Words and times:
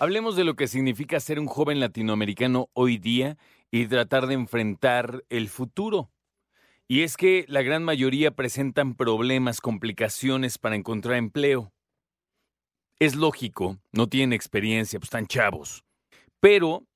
Hablemos 0.00 0.34
de 0.34 0.42
lo 0.42 0.56
que 0.56 0.66
significa 0.66 1.20
ser 1.20 1.38
un 1.38 1.46
joven 1.46 1.78
latinoamericano 1.78 2.68
hoy 2.72 2.98
día 2.98 3.38
y 3.70 3.86
tratar 3.86 4.26
de 4.26 4.34
enfrentar 4.34 5.22
el 5.28 5.48
futuro. 5.48 6.10
Y 6.88 7.02
es 7.02 7.16
que 7.16 7.44
la 7.46 7.62
gran 7.62 7.84
mayoría 7.84 8.32
presentan 8.32 8.96
problemas, 8.96 9.60
complicaciones 9.60 10.58
para 10.58 10.74
encontrar 10.74 11.14
empleo. 11.14 11.72
Es 12.98 13.14
lógico, 13.14 13.78
no 13.92 14.08
tienen 14.08 14.32
experiencia, 14.32 14.98
pues 14.98 15.06
están 15.06 15.28
chavos. 15.28 15.84
Pero 16.40 16.88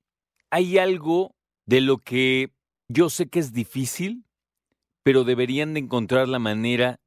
hay 0.51 0.79
algo 0.79 1.37
de 1.67 1.83
lo 1.83 1.99
que 1.99 2.51
yo 2.89 3.11
sé 3.11 3.29
que 3.29 3.39
es 3.39 3.53
difícil, 3.53 4.25
pero 5.03 5.25
deberían 5.25 5.75
de 5.75 5.81
encontrar 5.81 6.29
la 6.29 6.39
manera 6.39 7.01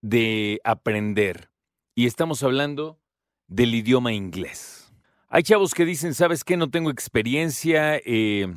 de 0.00 0.60
aprender. 0.64 1.50
Y 1.94 2.06
estamos 2.06 2.42
hablando 2.42 2.98
del 3.46 3.74
idioma 3.74 4.12
inglés. 4.12 4.92
Hay 5.28 5.42
chavos 5.42 5.74
que 5.74 5.84
dicen, 5.84 6.14
¿sabes 6.14 6.44
qué? 6.44 6.56
No 6.56 6.70
tengo 6.70 6.90
experiencia, 6.90 7.96
eh, 8.04 8.54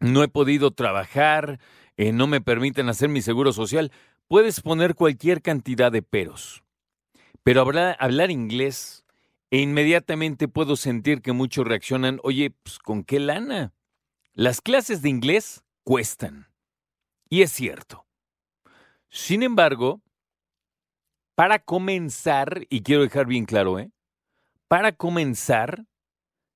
no 0.00 0.22
he 0.22 0.28
podido 0.28 0.70
trabajar, 0.72 1.60
eh, 1.96 2.12
no 2.12 2.26
me 2.26 2.40
permiten 2.40 2.88
hacer 2.88 3.08
mi 3.08 3.22
seguro 3.22 3.52
social. 3.52 3.92
Puedes 4.26 4.60
poner 4.60 4.94
cualquier 4.94 5.42
cantidad 5.42 5.92
de 5.92 6.02
peros. 6.02 6.64
Pero 7.42 7.60
hablar, 7.60 7.96
hablar 8.00 8.30
inglés 8.30 9.04
e 9.50 9.58
inmediatamente 9.60 10.48
puedo 10.48 10.76
sentir 10.76 11.20
que 11.20 11.32
muchos 11.32 11.66
reaccionan, 11.66 12.18
oye, 12.22 12.50
pues 12.62 12.78
¿con 12.78 13.04
qué 13.04 13.20
lana? 13.20 13.72
Las 14.32 14.60
clases 14.60 15.02
de 15.02 15.10
inglés 15.10 15.62
cuestan. 15.84 16.48
Y 17.28 17.42
es 17.42 17.52
cierto. 17.52 18.06
Sin 19.10 19.42
embargo, 19.42 20.02
para 21.34 21.58
comenzar, 21.58 22.66
y 22.70 22.82
quiero 22.82 23.02
dejar 23.02 23.26
bien 23.26 23.44
claro, 23.44 23.78
¿eh? 23.78 23.90
Para 24.68 24.92
comenzar, 24.92 25.86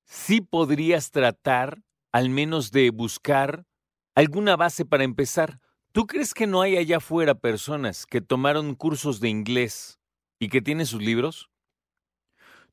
sí 0.05 0.41
podrías 0.41 1.11
tratar 1.11 1.83
al 2.13 2.31
menos 2.31 2.71
de 2.73 2.91
buscar 2.91 3.67
alguna 4.15 4.57
base 4.57 4.85
para 4.85 5.05
empezar. 5.05 5.61
¿Tú 5.93 6.07
crees 6.07 6.35
que 6.35 6.47
no 6.47 6.63
hay 6.63 6.77
allá 6.77 6.99
afuera 6.99 7.35
personas 7.35 8.07
que 8.07 8.21
tomaron 8.21 8.75
cursos 8.75 9.21
de 9.21 9.29
inglés 9.29 9.99
y 10.39 10.49
que 10.49 10.63
tienen 10.63 10.87
sus 10.87 11.03
libros? 11.03 11.51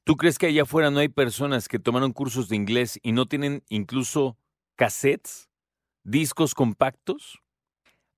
¿Tú 0.03 0.17
crees 0.17 0.37
que 0.37 0.47
allá 0.47 0.63
afuera 0.63 0.91
no 0.91 0.99
hay 0.99 1.09
personas 1.09 1.67
que 1.67 1.79
tomaron 1.79 2.13
cursos 2.13 2.47
de 2.49 2.55
inglés 2.55 2.99
y 3.01 3.11
no 3.11 3.25
tienen 3.27 3.63
incluso 3.69 4.37
cassettes, 4.75 5.49
discos 6.03 6.53
compactos? 6.53 7.41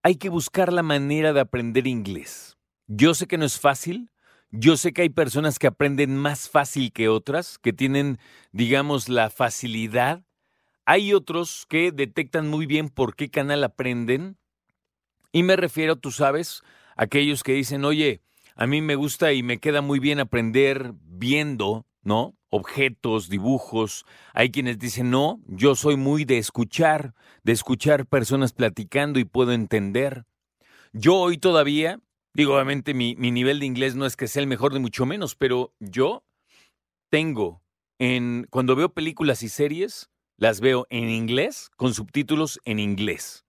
Hay 0.03 0.15
que 0.15 0.29
buscar 0.29 0.71
la 0.71 0.83
manera 0.83 1.33
de 1.33 1.41
aprender 1.41 1.87
inglés. 1.87 2.57
Yo 2.87 3.13
sé 3.13 3.27
que 3.27 3.37
no 3.37 3.45
es 3.45 3.59
fácil, 3.59 4.11
yo 4.51 4.77
sé 4.77 4.93
que 4.93 5.01
hay 5.01 5.09
personas 5.09 5.59
que 5.59 5.67
aprenden 5.67 6.15
más 6.15 6.49
fácil 6.49 6.93
que 6.93 7.09
otras, 7.09 7.57
que 7.57 7.73
tienen, 7.73 8.17
digamos, 8.51 9.09
la 9.09 9.29
facilidad. 9.29 10.23
Hay 10.85 11.13
otros 11.13 11.65
que 11.67 11.91
detectan 11.91 12.47
muy 12.47 12.65
bien 12.65 12.89
por 12.89 13.15
qué 13.15 13.29
canal 13.29 13.63
aprenden. 13.63 14.37
Y 15.33 15.43
me 15.43 15.57
refiero, 15.57 15.97
tú 15.97 16.11
sabes, 16.11 16.61
a 16.95 17.03
aquellos 17.03 17.43
que 17.43 17.53
dicen, 17.53 17.83
oye, 17.83 18.21
a 18.55 18.67
mí 18.67 18.81
me 18.81 18.95
gusta 18.95 19.33
y 19.33 19.43
me 19.43 19.59
queda 19.59 19.81
muy 19.81 19.99
bien 19.99 20.21
aprender 20.21 20.93
viendo, 21.03 21.85
¿no? 22.01 22.36
Objetos, 22.49 23.29
dibujos. 23.29 24.05
Hay 24.33 24.51
quienes 24.51 24.79
dicen, 24.79 25.09
no, 25.09 25.41
yo 25.47 25.75
soy 25.75 25.97
muy 25.97 26.25
de 26.25 26.37
escuchar, 26.37 27.13
de 27.43 27.51
escuchar 27.51 28.05
personas 28.05 28.53
platicando 28.53 29.19
y 29.19 29.25
puedo 29.25 29.51
entender. 29.51 30.25
Yo 30.93 31.15
hoy 31.15 31.37
todavía, 31.37 31.99
digo, 32.33 32.55
obviamente 32.55 32.93
mi, 32.93 33.15
mi 33.15 33.31
nivel 33.31 33.59
de 33.59 33.65
inglés 33.65 33.95
no 33.95 34.05
es 34.05 34.15
que 34.15 34.27
sea 34.27 34.41
el 34.41 34.47
mejor 34.47 34.73
de 34.73 34.79
mucho 34.79 35.05
menos, 35.05 35.35
pero 35.35 35.73
yo 35.79 36.23
tengo 37.09 37.61
en, 37.99 38.47
cuando 38.49 38.75
veo 38.75 38.93
películas 38.93 39.43
y 39.43 39.49
series, 39.49 40.09
las 40.37 40.61
veo 40.61 40.85
en 40.89 41.09
inglés 41.09 41.71
con 41.75 41.93
subtítulos 41.93 42.59
en 42.63 42.79
inglés. 42.79 43.45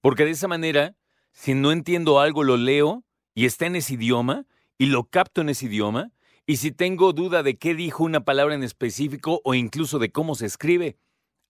Porque 0.00 0.24
de 0.24 0.30
esa 0.30 0.48
manera, 0.48 0.96
si 1.32 1.54
no 1.54 1.72
entiendo 1.72 2.20
algo, 2.20 2.44
lo 2.44 2.56
leo 2.56 3.04
y 3.34 3.46
está 3.46 3.66
en 3.66 3.76
ese 3.76 3.94
idioma 3.94 4.46
y 4.78 4.86
lo 4.86 5.04
capto 5.04 5.40
en 5.40 5.48
ese 5.48 5.66
idioma 5.66 6.12
y 6.48 6.56
si 6.56 6.72
tengo 6.72 7.12
duda 7.12 7.42
de 7.42 7.58
qué 7.58 7.74
dijo 7.74 8.04
una 8.04 8.24
palabra 8.24 8.54
en 8.54 8.62
específico 8.62 9.42
o 9.44 9.52
incluso 9.52 9.98
de 9.98 10.10
cómo 10.10 10.34
se 10.34 10.46
escribe, 10.46 10.96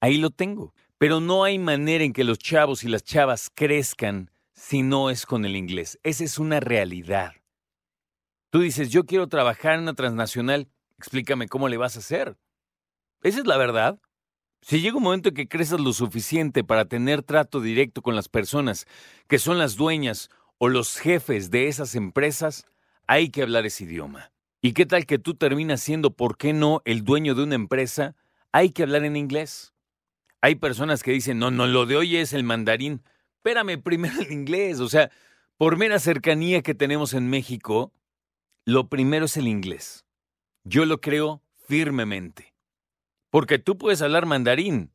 ahí 0.00 0.18
lo 0.18 0.30
tengo. 0.30 0.74
Pero 0.98 1.20
no 1.20 1.44
hay 1.44 1.56
manera 1.60 2.02
en 2.02 2.12
que 2.12 2.24
los 2.24 2.38
chavos 2.40 2.82
y 2.82 2.88
las 2.88 3.04
chavas 3.04 3.48
crezcan 3.54 4.32
si 4.54 4.82
no 4.82 5.08
es 5.08 5.24
con 5.24 5.44
el 5.44 5.54
inglés. 5.54 6.00
Esa 6.02 6.24
es 6.24 6.40
una 6.40 6.58
realidad. 6.58 7.34
Tú 8.50 8.58
dices, 8.58 8.90
yo 8.90 9.06
quiero 9.06 9.28
trabajar 9.28 9.74
en 9.74 9.82
una 9.82 9.94
transnacional, 9.94 10.66
explícame 10.98 11.46
cómo 11.46 11.68
le 11.68 11.76
vas 11.76 11.94
a 11.94 12.00
hacer. 12.00 12.36
Esa 13.22 13.38
es 13.38 13.46
la 13.46 13.56
verdad. 13.56 14.00
Si 14.62 14.80
llega 14.80 14.96
un 14.96 15.04
momento 15.04 15.28
en 15.28 15.36
que 15.36 15.46
creces 15.46 15.78
lo 15.78 15.92
suficiente 15.92 16.64
para 16.64 16.86
tener 16.86 17.22
trato 17.22 17.60
directo 17.60 18.02
con 18.02 18.16
las 18.16 18.28
personas 18.28 18.88
que 19.28 19.38
son 19.38 19.58
las 19.58 19.76
dueñas 19.76 20.28
o 20.58 20.66
los 20.66 20.98
jefes 20.98 21.52
de 21.52 21.68
esas 21.68 21.94
empresas, 21.94 22.66
hay 23.06 23.30
que 23.30 23.42
hablar 23.42 23.64
ese 23.64 23.84
idioma. 23.84 24.32
¿Y 24.60 24.72
qué 24.72 24.86
tal 24.86 25.06
que 25.06 25.18
tú 25.18 25.34
terminas 25.34 25.80
siendo, 25.80 26.10
por 26.10 26.36
qué 26.36 26.52
no, 26.52 26.82
el 26.84 27.04
dueño 27.04 27.34
de 27.34 27.44
una 27.44 27.54
empresa? 27.54 28.16
Hay 28.50 28.70
que 28.70 28.82
hablar 28.82 29.04
en 29.04 29.16
inglés. 29.16 29.72
Hay 30.40 30.56
personas 30.56 31.02
que 31.02 31.12
dicen, 31.12 31.38
no, 31.38 31.50
no, 31.50 31.66
lo 31.66 31.86
de 31.86 31.96
hoy 31.96 32.16
es 32.16 32.32
el 32.32 32.42
mandarín. 32.42 33.02
Espérame, 33.36 33.80
primero 33.80 34.20
el 34.20 34.32
inglés. 34.32 34.80
O 34.80 34.88
sea, 34.88 35.10
por 35.56 35.76
mera 35.76 36.00
cercanía 36.00 36.62
que 36.62 36.74
tenemos 36.74 37.14
en 37.14 37.28
México, 37.30 37.92
lo 38.64 38.88
primero 38.88 39.26
es 39.26 39.36
el 39.36 39.46
inglés. 39.46 40.04
Yo 40.64 40.86
lo 40.86 41.00
creo 41.00 41.40
firmemente. 41.68 42.54
Porque 43.30 43.58
tú 43.58 43.78
puedes 43.78 44.02
hablar 44.02 44.26
mandarín. 44.26 44.92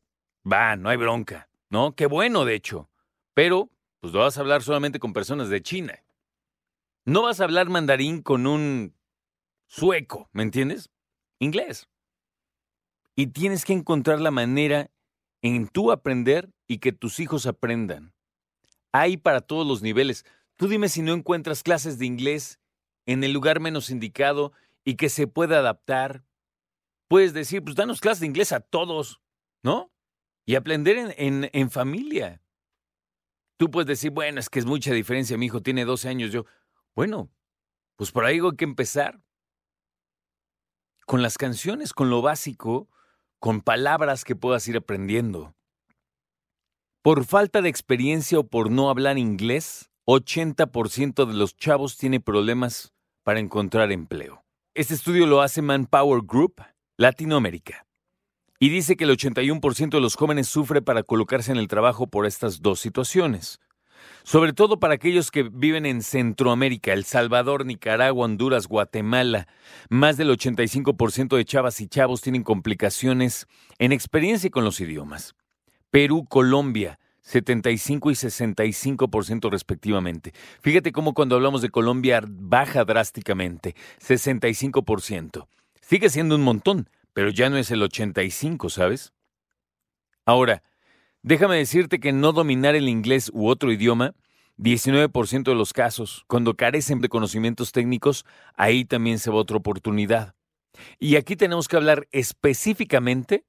Va, 0.49 0.75
no 0.75 0.89
hay 0.89 0.97
bronca, 0.97 1.47
¿no? 1.69 1.95
Qué 1.95 2.05
bueno, 2.05 2.43
de 2.43 2.55
hecho. 2.55 2.89
Pero, 3.33 3.69
pues 4.01 4.11
lo 4.13 4.19
vas 4.19 4.37
a 4.37 4.41
hablar 4.41 4.61
solamente 4.61 4.99
con 4.99 5.13
personas 5.13 5.47
de 5.47 5.61
China. 5.61 6.03
No 7.05 7.21
vas 7.21 7.39
a 7.39 7.45
hablar 7.45 7.69
mandarín 7.69 8.21
con 8.21 8.45
un 8.45 8.93
sueco, 9.73 10.29
¿me 10.33 10.43
entiendes? 10.43 10.91
Inglés. 11.39 11.89
Y 13.15 13.27
tienes 13.27 13.65
que 13.65 13.73
encontrar 13.73 14.21
la 14.21 14.29
manera 14.29 14.91
en 15.41 15.67
tú 15.67 15.91
aprender 15.91 16.51
y 16.67 16.77
que 16.77 16.91
tus 16.91 17.19
hijos 17.19 17.47
aprendan. 17.47 18.13
Hay 18.91 19.17
para 19.17 19.41
todos 19.41 19.65
los 19.65 19.81
niveles. 19.81 20.25
Tú 20.57 20.67
dime 20.67 20.89
si 20.89 21.01
no 21.01 21.13
encuentras 21.13 21.63
clases 21.63 21.97
de 21.97 22.05
inglés 22.05 22.59
en 23.07 23.23
el 23.23 23.33
lugar 23.33 23.59
menos 23.59 23.89
indicado 23.89 24.53
y 24.85 24.95
que 24.95 25.09
se 25.09 25.25
pueda 25.25 25.57
adaptar. 25.57 26.23
Puedes 27.07 27.33
decir, 27.33 27.63
pues 27.63 27.75
danos 27.75 27.99
clases 27.99 28.21
de 28.21 28.27
inglés 28.27 28.51
a 28.51 28.59
todos, 28.59 29.21
¿no? 29.63 29.91
Y 30.45 30.53
aprender 30.53 30.97
en, 30.97 31.13
en, 31.17 31.49
en 31.51 31.71
familia. 31.71 32.43
Tú 33.57 33.71
puedes 33.71 33.87
decir, 33.87 34.11
bueno, 34.11 34.39
es 34.39 34.49
que 34.49 34.59
es 34.59 34.65
mucha 34.65 34.93
diferencia, 34.93 35.37
mi 35.37 35.47
hijo 35.47 35.61
tiene 35.61 35.83
12 35.83 36.09
años, 36.09 36.31
yo. 36.31 36.45
Bueno, 36.95 37.31
pues 37.95 38.11
por 38.11 38.25
ahí 38.25 38.39
hay 38.39 38.55
que 38.55 38.65
empezar 38.65 39.19
con 41.05 41.21
las 41.21 41.37
canciones, 41.37 41.93
con 41.93 42.09
lo 42.09 42.21
básico, 42.21 42.89
con 43.39 43.61
palabras 43.61 44.23
que 44.23 44.35
puedas 44.35 44.67
ir 44.67 44.77
aprendiendo. 44.77 45.53
Por 47.01 47.25
falta 47.25 47.61
de 47.61 47.69
experiencia 47.69 48.39
o 48.39 48.47
por 48.47 48.71
no 48.71 48.89
hablar 48.89 49.17
inglés, 49.17 49.89
80% 50.05 51.25
de 51.25 51.33
los 51.33 51.55
chavos 51.57 51.97
tiene 51.97 52.19
problemas 52.19 52.93
para 53.23 53.39
encontrar 53.39 53.91
empleo. 53.91 54.43
Este 54.73 54.93
estudio 54.93 55.27
lo 55.27 55.41
hace 55.41 55.61
Manpower 55.61 56.21
Group, 56.25 56.61
Latinoamérica, 56.97 57.85
y 58.59 58.69
dice 58.69 58.95
que 58.95 59.03
el 59.03 59.11
81% 59.11 59.89
de 59.89 59.99
los 59.99 60.15
jóvenes 60.15 60.47
sufre 60.47 60.81
para 60.81 61.03
colocarse 61.03 61.51
en 61.51 61.57
el 61.57 61.67
trabajo 61.67 62.07
por 62.07 62.25
estas 62.25 62.61
dos 62.61 62.79
situaciones 62.79 63.59
sobre 64.23 64.53
todo 64.53 64.79
para 64.79 64.95
aquellos 64.95 65.31
que 65.31 65.43
viven 65.43 65.85
en 65.85 66.01
Centroamérica, 66.01 66.93
El 66.93 67.03
Salvador, 67.03 67.65
Nicaragua, 67.65 68.25
Honduras, 68.25 68.67
Guatemala. 68.67 69.47
Más 69.89 70.17
del 70.17 70.29
85% 70.29 71.35
de 71.35 71.45
chavas 71.45 71.81
y 71.81 71.87
chavos 71.87 72.21
tienen 72.21 72.43
complicaciones 72.43 73.47
en 73.79 73.91
experiencia 73.91 74.49
con 74.49 74.63
los 74.63 74.79
idiomas. 74.79 75.35
Perú, 75.91 76.25
Colombia, 76.27 76.99
75 77.21 78.11
y 78.11 78.13
65% 78.15 79.49
respectivamente. 79.49 80.33
Fíjate 80.61 80.91
cómo 80.91 81.13
cuando 81.13 81.35
hablamos 81.35 81.61
de 81.61 81.69
Colombia 81.69 82.21
baja 82.27 82.85
drásticamente, 82.85 83.75
65%. 84.01 85.47
Sigue 85.81 86.09
siendo 86.09 86.35
un 86.35 86.41
montón, 86.41 86.89
pero 87.13 87.29
ya 87.29 87.49
no 87.49 87.57
es 87.57 87.71
el 87.71 87.81
85, 87.81 88.69
¿sabes? 88.69 89.13
Ahora, 90.25 90.63
Déjame 91.23 91.55
decirte 91.55 92.01
que 92.01 92.11
no 92.11 92.33
dominar 92.33 92.75
el 92.75 92.89
inglés 92.89 93.31
u 93.33 93.47
otro 93.47 93.71
idioma, 93.71 94.13
19% 94.57 95.43
de 95.43 95.55
los 95.55 95.71
casos, 95.71 96.25
cuando 96.27 96.55
carecen 96.55 96.99
de 96.99 97.07
conocimientos 97.07 97.71
técnicos, 97.71 98.25
ahí 98.55 98.83
también 98.83 99.19
se 99.19 99.31
va 99.31 99.37
otra 99.37 99.55
oportunidad. 99.55 100.35
Y 100.99 101.15
aquí 101.15 101.37
tenemos 101.37 101.69
que 101.69 101.77
hablar 101.77 102.09
específicamente, 102.11 103.45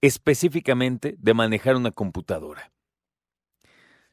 específicamente 0.00 1.14
de 1.18 1.34
manejar 1.34 1.76
una 1.76 1.90
computadora. 1.90 2.72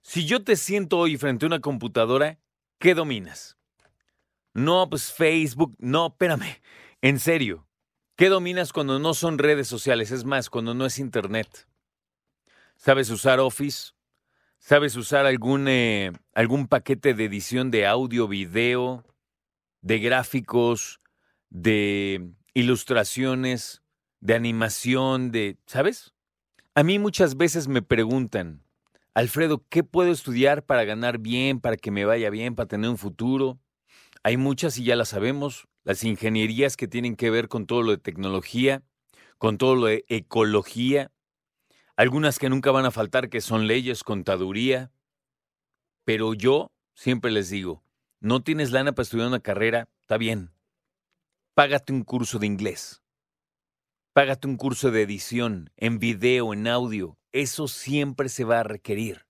Si 0.01 0.25
yo 0.25 0.43
te 0.43 0.57
siento 0.57 0.99
hoy 0.99 1.15
frente 1.15 1.45
a 1.45 1.47
una 1.47 1.61
computadora, 1.61 2.39
¿qué 2.77 2.93
dominas? 2.93 3.57
No, 4.53 4.89
pues 4.89 5.13
Facebook, 5.13 5.75
no, 5.79 6.07
espérame, 6.07 6.61
en 7.01 7.19
serio. 7.19 7.67
¿Qué 8.17 8.27
dominas 8.27 8.73
cuando 8.73 8.99
no 8.99 9.13
son 9.13 9.37
redes 9.37 9.67
sociales? 9.67 10.11
Es 10.11 10.25
más, 10.25 10.49
cuando 10.49 10.73
no 10.73 10.85
es 10.85 10.99
Internet. 10.99 11.67
¿Sabes 12.77 13.09
usar 13.09 13.39
Office? 13.39 13.93
¿Sabes 14.59 14.95
usar 14.95 15.25
algún, 15.25 15.67
eh, 15.67 16.11
algún 16.33 16.67
paquete 16.67 17.15
de 17.15 17.25
edición 17.25 17.71
de 17.71 17.87
audio, 17.87 18.27
video, 18.27 19.03
de 19.81 19.99
gráficos, 19.99 21.01
de 21.49 22.29
ilustraciones, 22.53 23.81
de 24.19 24.35
animación, 24.35 25.31
de... 25.31 25.57
¿Sabes? 25.65 26.13
A 26.75 26.83
mí 26.83 26.99
muchas 26.99 27.35
veces 27.35 27.67
me 27.67 27.81
preguntan, 27.81 28.63
Alfredo, 29.15 29.65
¿qué 29.69 29.83
puedo 29.83 30.11
estudiar 30.11 30.63
para 30.63 30.83
ganar 30.85 31.17
bien, 31.17 31.59
para 31.59 31.77
que 31.77 31.89
me 31.89 32.05
vaya 32.05 32.29
bien, 32.29 32.53
para 32.53 32.67
tener 32.67 32.91
un 32.91 32.99
futuro? 32.99 33.59
Hay 34.21 34.37
muchas 34.37 34.77
y 34.77 34.83
ya 34.83 34.95
las 34.95 35.09
sabemos, 35.09 35.67
las 35.83 36.03
ingenierías 36.03 36.77
que 36.77 36.87
tienen 36.87 37.15
que 37.15 37.31
ver 37.31 37.47
con 37.47 37.65
todo 37.65 37.81
lo 37.81 37.91
de 37.91 37.97
tecnología, 37.97 38.83
con 39.39 39.57
todo 39.57 39.75
lo 39.75 39.87
de 39.87 40.05
ecología, 40.09 41.11
algunas 41.97 42.37
que 42.37 42.49
nunca 42.49 42.69
van 42.71 42.85
a 42.85 42.91
faltar 42.91 43.29
que 43.29 43.41
son 43.41 43.65
leyes, 43.65 44.03
contaduría, 44.03 44.91
pero 46.05 46.35
yo 46.35 46.71
siempre 46.93 47.31
les 47.31 47.49
digo, 47.49 47.83
no 48.19 48.43
tienes 48.43 48.71
lana 48.71 48.93
para 48.93 49.03
estudiar 49.03 49.27
una 49.27 49.39
carrera, 49.39 49.89
está 50.01 50.17
bien, 50.17 50.51
págate 51.55 51.91
un 51.91 52.03
curso 52.03 52.37
de 52.37 52.45
inglés, 52.45 53.01
págate 54.13 54.47
un 54.47 54.57
curso 54.57 54.91
de 54.91 55.01
edición 55.01 55.71
en 55.75 55.97
video, 55.97 56.53
en 56.53 56.67
audio, 56.67 57.17
eso 57.31 57.67
siempre 57.67 58.29
se 58.29 58.43
va 58.43 58.59
a 58.59 58.63
requerir. 58.63 59.25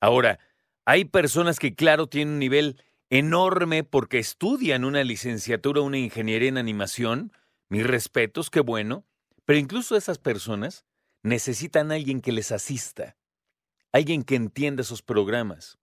Ahora, 0.00 0.38
hay 0.86 1.04
personas 1.04 1.58
que 1.58 1.74
claro 1.74 2.06
tienen 2.06 2.34
un 2.34 2.38
nivel 2.38 2.82
enorme 3.10 3.84
porque 3.84 4.18
estudian 4.18 4.86
una 4.86 5.04
licenciatura, 5.04 5.82
una 5.82 5.98
ingeniería 5.98 6.48
en 6.48 6.56
animación, 6.56 7.32
mis 7.68 7.86
respetos, 7.86 8.48
qué 8.48 8.60
bueno, 8.60 9.04
pero 9.44 9.58
incluso 9.58 9.96
esas 9.96 10.18
personas 10.18 10.86
necesitan 11.22 11.92
alguien 11.92 12.20
que 12.20 12.32
les 12.32 12.52
asista, 12.52 13.16
alguien 13.92 14.24
que 14.24 14.36
entienda 14.36 14.82
esos 14.82 15.02
programas. 15.02 15.78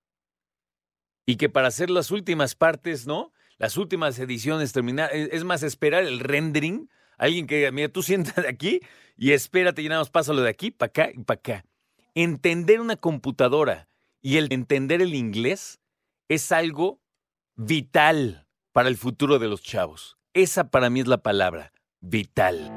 Y 1.25 1.36
que 1.36 1.50
para 1.50 1.68
hacer 1.68 1.89
las 1.89 2.12
últimas 2.12 2.56
partes, 2.56 3.06
¿no? 3.06 3.34
Las 3.57 3.78
últimas 3.78 4.18
ediciones 4.19 4.72
terminar, 4.72 5.13
e, 5.13 5.30
es 5.31 5.44
más, 5.44 5.63
esperar 5.63 6.04
el 6.04 6.19
rendering, 6.19 6.89
alguien 7.18 7.48
que, 7.48 7.72
mira, 7.72 7.89
tú 7.89 8.04
siéntate 8.04 8.48
aquí 8.48 8.80
y 9.18 9.31
espérate 9.31 9.81
y 9.81 9.89
pásalo 10.12 10.42
de 10.42 10.50
aquí 10.50 10.72
para 10.72 10.89
acá 10.89 11.10
y 11.13 11.24
para 11.24 11.39
acá. 11.39 11.66
Entender 12.16 12.80
una 12.80 12.95
computadora 12.95 13.89
y 14.22 14.38
el 14.38 14.51
entender 14.51 15.01
el 15.01 15.13
inglés 15.16 15.80
es 16.30 16.51
algo 16.51 17.00
vital 17.56 18.48
para 18.72 18.89
el 18.89 18.98
futuro 18.98 19.39
de 19.39 19.48
los 19.48 19.62
chavos. 19.62 20.18
Esa 20.34 20.69
para 20.69 20.89
mí 20.89 21.00
es 21.00 21.07
la 21.07 21.18
palabra, 21.18 21.74
vital. 22.00 22.76